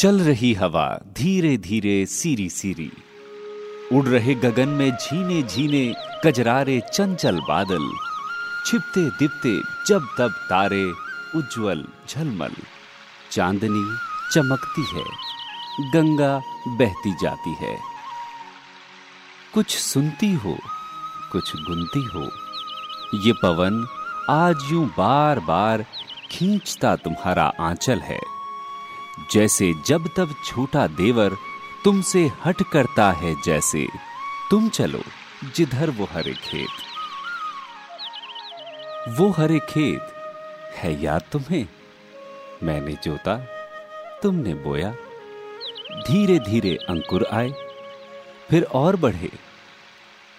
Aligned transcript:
चल 0.00 0.20
रही 0.20 0.54
हवा 0.54 1.00
धीरे 1.06 1.56
धीरे 1.56 2.06
सीरी 2.06 2.48
सीरी 2.48 2.92
उड़ 3.92 4.04
रहे 4.06 4.34
गगन 4.34 4.68
में 4.68 4.90
झीने 4.90 5.42
झीने 5.42 5.94
कजरारे 6.24 6.82
चंचल 6.94 7.40
बादल। 7.40 7.90
छिपते 8.66 9.10
दिपते, 9.10 9.60
जब 9.88 10.00
तब 10.18 10.30
तारे 10.30 10.84
उज्जवल 11.38 11.84
झलमल। 12.08 12.50
चांदनी 13.32 13.96
चमकती 14.32 14.82
है, 14.82 15.04
गंगा 15.90 16.42
बहती 16.68 17.12
जाती 17.12 17.54
है। 17.54 17.78
कुछ 19.54 19.76
सुनती 19.76 20.32
हो, 20.32 20.58
कुछ 21.32 21.56
गुनती 21.56 22.04
हो। 22.04 22.30
ये 23.26 23.32
पवन 23.32 23.86
आज 24.30 24.56
यूँ 24.72 24.86
बार 24.98 25.40
बार 25.40 25.82
खींचता 26.30 26.96
तुम्हारा 26.96 27.52
आंचल 27.60 27.98
है। 27.98 28.39
जैसे 29.30 29.74
जब 29.86 30.08
तब 30.16 30.34
छोटा 30.46 30.86
देवर 30.86 31.36
तुमसे 31.84 32.32
हट 32.44 32.62
करता 32.72 33.12
है 33.12 33.42
जैसे। 33.42 33.86
तुम 34.50 34.68
चलो 34.68 35.00
जिधर 35.56 35.90
वो 35.90 36.08
हरे 36.12 36.34
खेत। 36.34 36.68
वो 39.08 39.30
हरे 39.30 39.58
खेत 39.58 40.12
है 40.76 41.02
याद 41.02 41.22
तुम्हें? 41.32 41.68
मैंने 42.62 42.92
जोता, 42.92 43.36
तुमने 44.22 44.54
बोया। 44.54 44.90
धीरे 45.90 46.38
धीरे 46.38 46.76
अंकुर 46.76 47.26
आए, 47.32 47.52
फिर 48.50 48.64
और 48.64 48.96
बढ़े। 48.96 49.30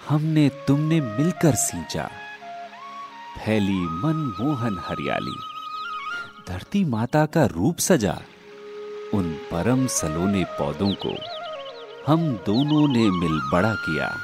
हमने 0.09 0.49
तुमने 0.49 1.01
मिलकर 1.01 1.55
सींचा। 1.55 2.11
फैली 3.45 3.79
मनमोहन 3.79 4.83
हरियाली। 4.87 5.35
धरती 6.47 6.85
माता 6.85 7.25
का 7.25 7.45
रूप 7.45 7.77
सजा। 7.77 8.21
उन 9.13 9.33
परम 9.33 9.87
सलोने 9.87 10.43
पौधों 10.43 10.93
को 11.05 11.15
हम 12.11 12.33
दोनों 12.33 12.87
ने 12.87 13.09
मिल 13.09 13.41
बड़ा 13.51 13.75
किया, 13.75 14.17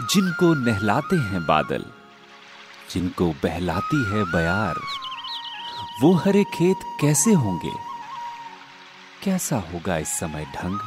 जिनको 0.00 0.54
नहलाते 0.54 1.16
हैं 1.16 1.46
बादल, 1.46 1.84
जिनको 2.90 3.32
बहलाती 3.32 4.04
है 4.04 4.32
बयार। 4.32 4.74
वो 6.02 6.14
हरे 6.14 6.44
खेत 6.44 6.76
कैसे 7.00 7.32
होंगे? 7.32 7.72
कैसा 9.24 9.56
होगा 9.56 9.96
इस 9.96 10.08
समय 10.08 10.44
ढंग? 10.44 10.78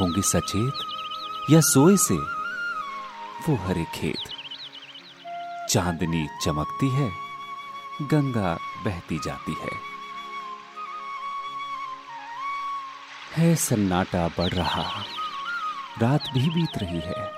होंगे 0.00 0.22
सचेत 0.22 0.74
या 1.50 1.60
सोए 1.60 1.96
से? 1.96 2.16
वो 3.48 3.56
हरे 3.66 3.84
खेत। 3.94 4.28
चांदनी 5.70 6.28
चमकती 6.42 6.90
है, 6.90 7.10
गंगा 8.02 8.58
बहती 8.84 9.18
जाती 9.18 9.52
है। 9.52 9.89
है 13.36 13.56
सन्नाटा 13.56 14.28
बढ़ 14.28 14.48
रहा। 14.48 14.82
रात 16.02 16.24
भी 16.34 16.50
बीत 16.50 16.78
रही 16.78 17.00
है। 17.00 17.32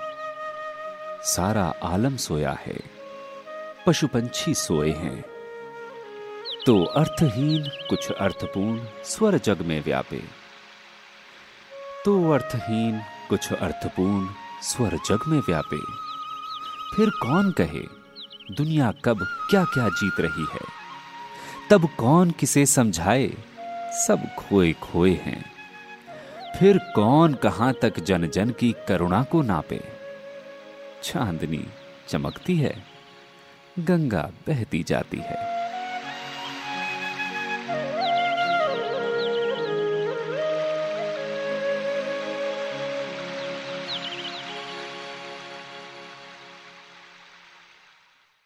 सारा 1.21 1.73
आलम 1.83 2.17
सोया 2.17 2.57
है। 2.65 2.79
पशु 3.85 4.07
पंछी 4.07 4.53
सोए 4.53 4.91
हैं। 4.91 5.25
तो 6.65 6.83
अर्थहीन, 6.83 7.87
कुछ 7.89 8.11
अर्थपूर्ण 8.11 8.85
स्वर 9.03 9.37
जग 9.37 9.61
में 9.61 9.83
व्यापे। 9.83 10.23
तो 12.05 12.31
अर्थहीन, 12.31 13.01
कुछ 13.29 13.53
अर्थपूर्ण 13.53 14.27
स्वर 14.61 14.89
जग 14.89 15.19
में 15.27 15.39
व्यापे। 15.39 15.79
फिर 16.95 17.09
कौन 17.09 17.51
कहे, 17.51 17.81
दुनिया 18.55 18.93
कब 19.05 19.47
क्या 19.49 19.63
क्या 19.63 19.89
जीत 19.89 20.13
रही 20.19 20.45
है? 20.53 20.83
तब 21.69 21.89
कौन 21.99 22.31
किसे 22.31 22.65
समझाए? 22.65 23.31
सब 24.07 24.35
खोए 24.39 24.73
खोए 24.73 25.11
हैं। 25.11 25.52
फिर 26.59 26.77
कौन 26.95 27.33
कहाँ 27.33 27.73
तक 27.81 27.99
जन 27.99 28.27
जन 28.27 28.49
की 28.49 28.75
करुणा 28.87 29.23
को 29.23 29.41
नापे? 29.41 29.81
चांदनी 31.03 31.65
चमकती 32.07 32.55
है, 32.57 32.75
गंगा 33.79 34.31
बहती 34.47 34.83
जाती 34.83 35.17
है। 35.17 35.52